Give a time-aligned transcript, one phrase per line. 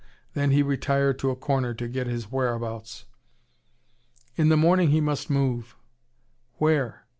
[0.33, 3.05] Then he retired to a corner to get his whereabouts.
[4.35, 5.75] In the morning he must move:
[6.53, 7.05] where?